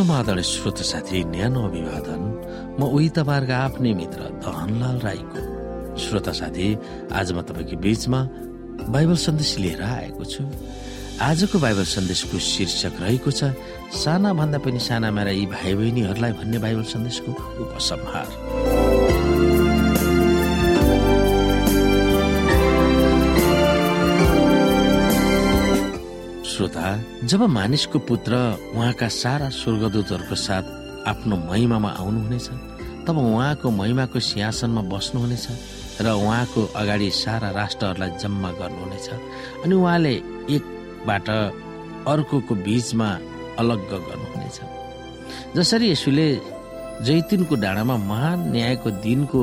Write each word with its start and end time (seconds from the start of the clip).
समाधान 0.00 0.40
श्रोत 0.40 0.78
साथी 0.80 1.18
न्यानो 1.28 1.60
अभिवादन। 1.68 2.22
म 2.80 2.88
उही 2.88 3.08
तपाईँहरूको 3.20 3.52
आफ्नै 3.52 3.92
मित्र 4.00 4.20
धनलाल 4.40 4.96
राईको। 5.04 5.40
श्रोता 6.00 6.32
साथी 6.32 6.66
आज 7.12 7.28
म 7.36 7.44
तपाईँको 7.44 7.76
बीचमा 7.84 8.20
बाइबल 8.88 9.16
सन्देश 9.20 9.52
लिएर 9.60 9.82
आएको 9.84 10.24
छु। 10.24 10.42
आजको 11.20 11.56
बाइबल 11.60 11.84
सन्देशको 11.84 12.32
शीर्षक 12.32 12.94
रहेको 12.96 13.30
छ 13.30 13.52
साना 13.92 14.32
भन्दा 14.40 14.58
पनि 14.64 14.80
साना 14.80 15.10
मेरा 15.12 15.32
यी 15.36 15.44
भाइ 15.52 15.74
बहिनीहरूलाई 15.76 16.32
भन्ने 16.32 16.58
बाइबल 16.64 16.84
सन्देशको 16.96 17.30
उपसंहार। 17.60 18.26
जब 27.24 27.42
मानिसको 27.56 27.98
पुत्र 27.98 28.32
उहाँका 28.74 29.08
सारा 29.08 29.48
स्वर्गदूतहरूको 29.50 30.34
साथ 30.34 30.64
आफ्नो 31.08 31.36
महिमामा 31.50 31.90
आउनुहुनेछ 32.00 32.48
तब 33.06 33.16
उहाँको 33.18 33.70
महिमाको 33.70 34.18
सिंहासनमा 34.20 34.82
बस्नुहुनेछ 34.92 35.46
र 36.00 36.06
उहाँको 36.10 36.60
अगाडि 36.76 37.10
सारा 37.10 37.50
राष्ट्रहरूलाई 37.50 38.10
जम्मा 38.22 38.50
गर्नुहुनेछ 38.60 39.08
अनि 39.64 39.74
उहाँले 39.74 40.14
एकबाट 40.56 41.28
अर्कोको 42.08 42.54
बीचमा 42.54 43.08
अलग 43.58 43.80
गर्नुहुनेछ। 43.90 44.60
जसरी 45.56 45.90
यसुले 45.90 46.28
जैतुनको 47.04 47.54
डाँडामा 47.56 47.96
महान 47.96 48.38
न्यायको 48.52 48.90
दिनको 49.04 49.42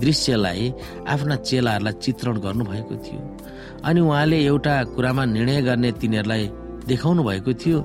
दृश्यलाई 0.00 0.62
आफ्ना 1.08 1.36
चेलाहरूलाई 1.48 1.92
चित्रण 2.04 2.36
गर्नुभएको 2.40 2.94
थियो। 3.04 3.20
अनि 3.84 4.00
उहाँले 4.00 4.38
एउटा 4.44 4.74
कुरामा 4.94 5.24
निर्णय 5.24 5.62
गर्ने 5.62 5.92
तिनीहरूलाई 5.92 6.50
देखाउनु 6.86 7.22
भएको 7.22 7.52
थियो। 7.54 7.78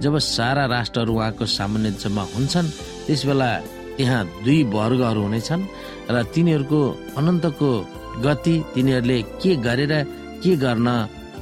जब 0.00 0.18
सारा 0.18 0.64
राष्ट्रहरू 0.66 1.12
उहाँको 1.14 1.46
सामान्य 1.46 1.90
जम्मा 2.02 2.22
हुन्छन् 2.34 2.68
त्यस 3.06 3.24
बेला 3.26 3.50
त्यहाँ 3.96 4.24
दुई 4.44 4.62
वर्गहरू 4.74 5.22
हुनेछन् 5.22 5.62
र 6.10 6.22
तिनीहरूको 6.34 6.80
अनन्तको 7.16 7.70
गति 8.24 8.54
तिनीहरूले 8.74 9.22
के 9.42 9.56
गरेर 9.56 9.92
के 10.42 10.56
गर्न 10.56 10.88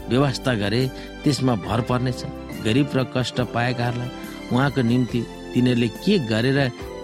व्यवस्था 0.09 0.55
गरे 0.55 0.83
त्यसमा 1.25 1.55
भर 1.67 1.81
पर्नेछ। 1.89 2.21
गरिब 2.65 2.89
र 2.97 3.05
कष्ट 3.17 3.41
पाएकाहरूलाई 3.55 4.11
उहाँको 4.53 4.81
निम्ति 4.83 5.21
तिनीहरूले 5.55 5.89
के 6.05 6.19
गरेर 6.31 6.59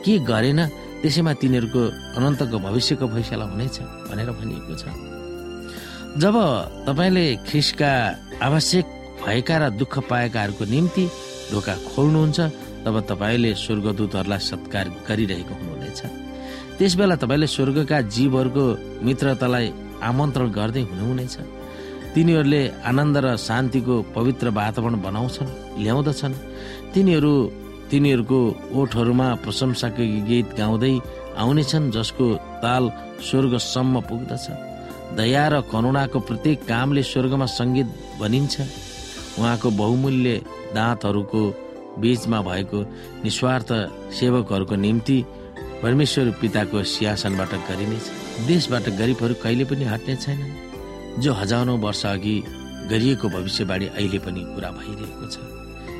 के 0.04 0.18
गरेन 0.30 0.60
त्यसैमा 1.02 1.32
तिनीहरूको 1.42 1.82
अनन्तको 2.16 2.58
भविष्यको 2.58 3.06
फैसला 3.08 3.44
हुनेछ 3.44 3.76
भनेर 4.10 4.30
भनिएको 4.30 4.74
छ। 4.76 5.09
जब 6.18 6.34
तपाईँले 6.86 7.24
ख्रिसका 7.46 7.92
आवश्यक 8.42 8.86
भएका 9.22 9.56
र 9.58 9.70
दुःख 9.78 9.94
पाएकाहरूको 10.10 10.64
निम्ति 10.66 11.04
ढोका 11.54 11.74
खोल्नुहुन्छ 11.86 12.40
तब 12.82 12.94
तपाईँले 13.06 13.54
स्वर्गदूतहरूलाई 13.54 14.38
सत्कार 14.42 14.86
गरिरहेको 15.06 15.54
हुनुहुनेछ। 15.54 16.00
त्यस 16.78 16.94
बेला 16.98 17.14
तपाईँले 17.14 17.46
स्वर्गका 17.46 17.98
जीवहरूको 18.10 18.64
मित्रतालाई 19.06 19.66
आमन्त्रण 20.02 20.50
गर्दै 20.50 20.82
हुनुहुनेछ। 20.90 21.34
तिनीहरूले 22.14 22.62
आनन्द 22.90 23.16
र 23.24 23.26
शान्तिको 23.38 23.94
पवित्र 24.10 24.46
वातावरण 24.50 24.96
बनाउँछन् 25.06 25.78
ल्याउँदछन्। 25.78 26.34
तिनीहरू 26.90 27.32
तिनीहरूको 27.90 28.40
ओठहरूमा 28.74 29.28
प्रशंसाको 29.46 30.04
गीत 30.26 30.48
गाउँदै 30.58 30.94
आउनेछन् 31.38 31.92
जसको 31.94 32.26
ताल 32.62 32.84
स्वर्गसम्म 33.22 33.94
पुग्दछ। 34.10 34.69
दया 35.16 35.44
र 35.48 35.60
करुणाको 35.72 36.18
प्रत्येक 36.20 36.58
कामले 36.70 37.02
स्वर्गमा 37.02 37.46
सङ्गीत 37.58 37.88
बनिन्छ। 38.20 38.54
उहाँको 39.38 39.68
बहुमूल्य 39.70 40.30
दाँतहरूको 40.74 41.42
बीचमा 41.98 42.38
भएको 42.42 42.78
निस्वार्थ 43.24 43.70
सेवकहरूको 44.18 44.76
निम्ति 44.76 45.18
परमेश्वर 45.82 46.26
पिताको 46.40 46.82
सिंहासनबाट 46.84 47.52
गरिनेछ। 47.68 48.04
देशबाट 48.46 48.84
गरिबहरू 49.00 49.34
कहिले 49.42 49.64
पनि 49.64 49.84
हट्ने 49.84 50.16
छैनन्। 50.16 51.20
जो 51.20 51.32
हजारौँ 51.32 51.78
वर्ष 51.78 52.04
अघि 52.06 52.36
गरिएको 52.90 53.26
भविष्यवाणी 53.28 53.86
अहिले 53.98 54.18
पनि 54.18 54.40
पुरा 54.54 54.70
भइरहेको 54.78 55.26
छ। 55.26 55.36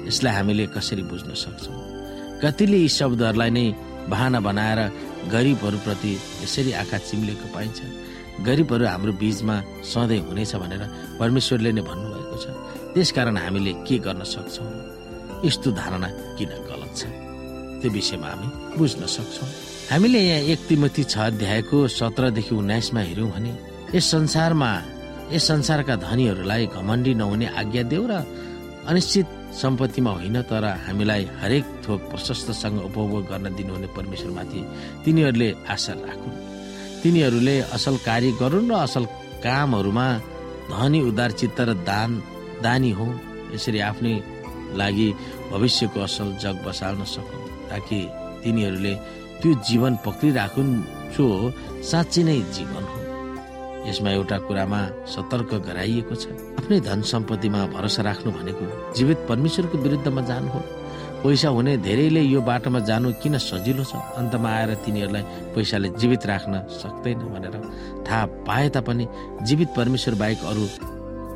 यसलाई 0.06 0.34
हामीले 0.34 0.66
कसरी 0.66 1.02
बुझ्न 1.02 1.34
सक्छौँ? 1.34 1.76
कतिले 2.42 2.78
यी 2.78 2.88
शब्दहरूलाई 2.88 3.50
नै 3.50 3.66
बहाना 4.08 4.40
बनाएर 4.40 4.80
गरिबहरूप्रति 5.32 6.12
यसरी 6.42 6.72
आँखा 6.72 6.98
चिम्लेको 6.98 7.46
पाइन्छ। 7.54 7.78
गरिबहरू 8.46 8.84
हाम्रो 8.86 9.12
बीचमा 9.22 9.56
सधैँ 9.92 10.20
हुनेछ 10.26 10.52
भनेर 10.62 10.82
परमेश्वरले 11.20 11.70
नै 11.76 11.82
भन्नुभएको 11.88 12.36
छ। 12.42 12.46
त्यसकारण 12.94 13.36
हामीले 13.36 13.72
के 13.86 13.96
गर्न 14.06 14.22
सक्छौँ? 14.34 14.68
यस्तो 15.44 15.68
धारणा 15.80 16.08
किन 16.38 16.50
गलत 16.68 16.92
छ? 16.98 17.02
त्यो 17.80 17.88
विषयमा 17.96 18.28
हामी 18.32 18.48
बुझ्न 18.78 19.02
सक्छौँ। 19.16 19.48
हामीले 19.90 20.20
यहाँ 20.20 20.40
एक 20.52 20.60
तिमती 20.68 21.02
छ 21.12 21.14
अध्यायको 21.30 21.76
सत्रदेखि 21.98 22.54
उन्नाइसमा 22.54 23.00
हेऱ्यौँ 23.08 23.30
भने 23.34 23.52
यस 23.94 24.04
संसारमा 24.10 24.70
यस 25.34 25.44
संसारका 25.50 25.94
धनीहरूलाई 26.06 26.66
घमण्डी 26.76 27.12
नहुने 27.20 27.46
आज्ञा 27.60 27.82
देऊ 27.92 28.04
र 28.10 28.14
अनिश्चित 28.90 29.26
सम्पत्तिमा 29.60 30.10
होइन 30.10 30.36
तर 30.50 30.64
हामीलाई 30.86 31.22
हरेक 31.40 31.64
थोक 31.84 32.00
प्रशस्तसँग 32.10 32.78
उपभोग 32.88 33.24
गर्न 33.30 33.46
दिनुहुने 33.58 33.88
परमेश्वरमाथि 33.96 34.60
तिनीहरूले 35.04 35.48
आशा 35.74 35.92
राखुन् 36.06 36.34
तिनीहरूले 37.02 37.56
असल 37.76 37.96
कार्य 38.06 38.30
गरून् 38.40 38.70
र 38.70 38.74
असल 38.86 39.04
कामहरूमा 39.44 40.06
धनी 40.70 41.00
उदार 41.08 41.30
चित्त 41.40 41.60
र 41.68 41.70
दान 41.88 42.10
दानी 42.64 42.90
हो 42.98 43.06
यसरी 43.54 43.80
आफ्नै 43.90 44.14
लागि 44.80 45.08
भविष्यको 45.50 46.00
असल 46.00 46.28
जग 46.42 46.56
बसाल्न 46.66 47.04
सकुन् 47.14 47.48
ताकि 47.70 48.00
तिनीहरूले 48.42 48.94
त्यो 49.40 49.50
जीवन 49.68 49.92
पक्रिराखुन् 50.06 50.72
जो 51.14 51.26
साँच्चै 51.90 52.22
नै 52.28 52.38
जीवन 52.56 52.84
हो। 52.90 52.98
यसमा 53.88 54.10
एउटा 54.10 54.38
कुरामा 54.46 54.80
सतर्क 55.12 55.50
गराइएको 55.68 56.14
छ। 56.14 56.24
आफ्नै 56.60 56.78
धन 56.88 57.00
सम्पत्तिमा 57.12 57.60
भरोसा 57.74 58.02
राख्नु 58.08 58.30
भनेको 58.36 58.64
जीवित 58.96 59.18
परमेश्वरको 59.28 59.76
विरुद्धमा 59.84 60.22
जानु 60.30 60.48
हो 60.54 60.60
पैसा 61.22 61.48
हुने 61.48 61.76
धेरैले 61.84 62.22
यो 62.32 62.40
बाटोमा 62.40 62.80
जानु 62.88 63.12
किन 63.22 63.36
सजिलो 63.38 63.84
छ? 63.84 63.92
अन्तमा 64.16 64.48
आएर 64.48 64.70
तिनीहरूलाई 64.84 65.24
पैसाले 65.52 65.88
जीवित 66.00 66.26
राख्न 66.26 66.54
सक्दैन 66.80 67.20
भनेर 67.32 67.54
थाहा 68.08 68.24
पाए 68.48 68.68
तापनि 68.74 69.04
जीवित 69.44 69.68
परमेश्वर 69.76 70.14
बाहेक 70.16 70.40
अरू 70.50 70.64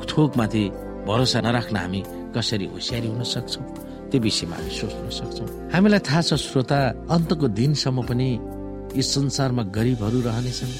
थोकमाथि 0.09 0.63
भरोसा 1.05 1.39
नराख्न 1.45 1.75
हामी 1.77 2.01
कसरी 2.33 2.65
होसियारी 2.73 3.07
हुन 3.13 3.23
सक्छौँ? 3.23 3.65
त्यो 4.09 4.19
विषयमा 4.25 4.55
हामी 4.57 4.71
सोच्न 4.73 5.05
सक्छौँ। 5.19 5.47
हामीलाई 5.73 6.01
थाहा 6.01 6.21
छ 6.21 6.33
श्रोता 6.33 6.79
अन्तको 7.13 7.47
दिनसम्म 7.53 8.01
पनि 8.09 8.29
यस 8.97 9.07
संसारमा 9.15 9.63
गरिबहरू 9.69 10.19
रहनेछन् 10.25 10.73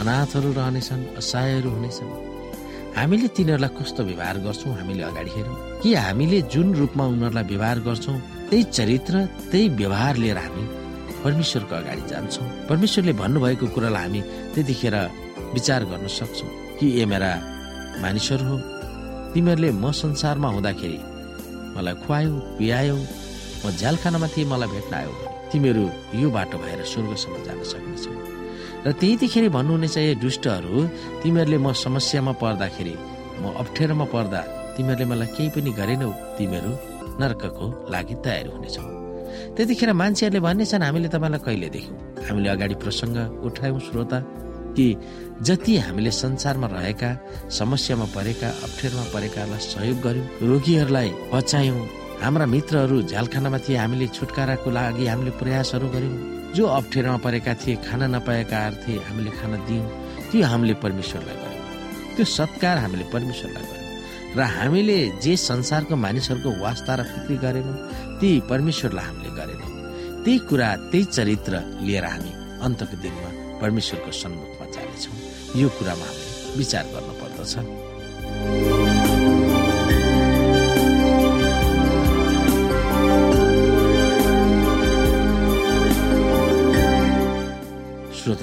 अनाथहरू 0.00 0.50
रहनेछन् 0.58 1.02
असहायहरू 1.18 1.70
हुनेछन्। 1.70 2.33
हामीले 2.94 3.28
तिनीहरूलाई 3.36 3.70
कस्तो 3.74 4.02
व्यवहार 4.06 4.36
गर्छौँ 4.46 4.72
हामीले 4.78 5.02
अगाडि 5.10 5.30
हेरौँ? 5.36 5.56
कि 5.82 5.94
हामीले 5.94 6.38
जुन 6.52 6.68
रूपमा 6.78 7.04
उनीहरूलाई 7.12 7.44
व्यवहार 7.50 7.78
गर्छौँ 7.86 8.18
त्यही 8.50 8.62
चरित्र 8.76 9.14
त्यही 9.50 9.68
व्यवहार 9.80 10.14
लिएर 10.22 10.38
हामी 10.38 10.64
परमेश्वरको 11.24 11.74
अगाडि 11.74 12.04
जान्छौँ? 12.10 12.46
परमेश्वरले 12.70 13.12
भन्नुभएको 13.22 13.66
कुरालाई 13.74 14.02
हामी 14.02 14.20
त्यतिखेर 14.54 14.96
विचार 15.54 15.84
गर्न 15.90 16.06
सक्छौँ 16.18 16.50
कि 16.78 16.86
ए 17.00 17.04
मेरा 17.10 17.30
मानिसहरू 18.02 18.44
हो 18.46 18.56
तिमीहरूले 19.34 19.70
म 19.74 19.90
संसारमा 19.90 20.48
हुँदाखेरि 20.54 20.98
मलाई 21.74 21.94
खुवायौ 22.06 22.32
पियायौ 22.58 22.98
म 23.62 23.64
झ्यालखानामा 23.74 24.26
थिएँ 24.34 24.46
मलाई 24.52 24.68
भेट्न 24.74 24.94
आयो। 24.94 25.12
तिमीहरू 25.50 25.84
यो 26.22 26.28
बाटो 26.30 26.56
भएर 26.62 26.80
स्वर्गसम्म 26.92 27.34
जान 27.46 27.58
सक्नेछौ। 27.72 28.12
र 28.86 28.92
त्यतिखेर 29.00 29.48
भन्नुहुनेछ 29.56 29.96
ए 29.98 30.14
दुष्टहरू 30.24 30.76
तिमीहरूले 31.22 31.58
म 31.64 31.72
समस्यामा 31.84 32.32
पर्दाखेरि 32.42 32.94
म 33.40 33.44
अप्ठ्यारोमा 33.62 34.06
पर्दा 34.14 34.40
तिमीहरूले 34.76 35.06
मलाई 35.10 35.28
केही 35.36 35.48
पनि 35.54 35.70
गरेनौ 35.80 36.10
तिमीहरू 36.38 36.72
नर्कको 37.20 37.66
लागि 37.92 38.14
तयार 38.24 38.46
हुनेछौ। 38.54 38.84
त्यतिखेर 39.56 39.90
मान्छेहरूले 40.00 40.40
भन्नेछन् 40.46 40.84
हामीले 40.86 41.08
तपाईँलाई 41.14 41.40
कहिले 41.46 41.68
देख्यौँ? 41.76 41.98
हामीले 42.28 42.48
अगाडि 42.54 42.74
प्रसङ्ग 42.82 43.16
उठायौँ 43.46 43.80
श्रोता 43.88 44.18
कि 44.76 44.86
जति 45.48 45.72
हामीले 45.86 46.10
संसारमा 46.22 46.66
रहेका 46.76 47.10
समस्यामा 47.60 48.06
परेका 48.16 48.48
अप्ठ्यारोमा 48.66 49.04
परेकालाई 49.14 49.60
सहयोग 49.72 49.98
गर्यौँ 50.06 50.26
रोगीहरूलाई 50.50 51.10
बचायौँ 51.32 51.80
हाम्रा 52.22 52.46
मित्रहरू 52.54 52.96
झ्यालखानामा 53.10 53.58
थिए 53.64 53.76
हामीले 53.82 54.06
छुटकाराको 54.16 54.68
लागि 54.76 55.04
हामीले 55.12 55.32
प्रयासहरू 55.40 55.88
गर्यौँ 55.94 56.43
जो 56.54 56.64
अप्ठ्यारोमा 56.78 57.18
परेका 57.26 57.52
थिए 57.62 57.76
खाना 57.86 58.06
नपाएका 58.14 58.58
थिए 58.82 58.98
हामीले 59.06 59.30
खाना 59.38 59.56
दियौँ 59.66 59.86
त्यो 60.30 60.46
हामीले 60.46 60.74
परमेश्वरलाई 60.84 61.36
गर्यौँ 61.42 62.14
त्यो 62.16 62.24
सत्कार 62.38 62.76
हामीले 62.84 63.04
परमेश्वरलाई 63.14 63.64
गर्यौँ 63.70 63.82
र 64.38 64.40
हामीले 64.56 64.98
जे 65.22 65.32
संसारको 65.50 65.94
मानिसहरूको 66.04 66.50
वास्ता 66.64 66.92
र 66.98 67.02
फिक्री 67.10 67.36
गरेनौँ 67.44 67.76
ती 68.18 68.28
परमेश्वरलाई 68.50 69.04
हामीले 69.06 69.30
गरेनौँ। 69.38 69.70
त्यही 70.24 70.38
कुरा 70.48 70.68
त्यही 70.90 71.04
चरित्र 71.16 71.54
लिएर 71.86 72.04
हामी 72.04 72.32
अन्तको 72.66 72.96
दिनमा 73.02 73.30
परमेश्वरको 73.62 74.10
सन्मुखमा 74.22 74.66
जानेछौँ। 74.74 75.16
यो 75.60 75.68
कुरामा 75.78 76.06
हामीले 76.10 76.58
विचार 76.58 76.84
गर्न 76.94 78.73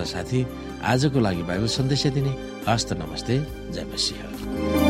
विद्यार्थी 0.01 0.45
आजको 0.83 1.19
लागि 1.19 1.43
बाइबल 1.43 1.67
सन्देश 1.67 2.07
दिने 2.07 2.33
हस्त 2.67 2.93
नमस्ते। 2.93 3.39
जय 3.71 3.85
मसिंह। 3.93 4.80